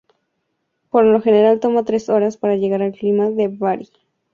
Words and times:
Por 0.89 1.05
lo 1.05 1.21
general 1.21 1.59
toma 1.59 1.83
tres 1.85 2.09
horas 2.09 2.35
para 2.35 2.55
llegar 2.55 2.81
a 2.81 2.87
la 2.89 2.93
cima 2.95 3.29
de 3.29 3.49
Bari. 3.49 3.89